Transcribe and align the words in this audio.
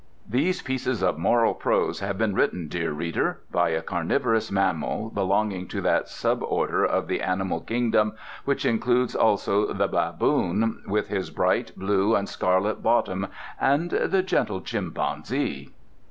"These 0.27 0.63
pieces 0.63 1.03
of 1.03 1.19
moral 1.19 1.53
prose 1.53 1.99
have 1.99 2.17
been 2.17 2.33
written, 2.33 2.67
dear 2.67 2.91
Reader, 2.91 3.41
by 3.51 3.69
a 3.69 3.83
Carnivorous 3.83 4.51
Mammal, 4.51 5.11
belonging 5.11 5.67
to 5.67 5.81
that 5.81 6.07
suborder 6.07 6.83
of 6.83 7.07
the 7.07 7.21
Animal 7.21 7.59
Kingdom 7.61 8.13
which 8.43 8.65
includes 8.65 9.13
also 9.15 9.71
the 9.71 9.87
Baboon, 9.87 10.81
with 10.87 11.09
his 11.09 11.29
bright 11.29 11.73
blue 11.77 12.15
and 12.15 12.27
scarlet 12.27 12.81
bottom, 12.81 13.27
and 13.59 13.91
the 13.91 14.23
gentle 14.23 14.61
Chimpanzee." 14.61 15.69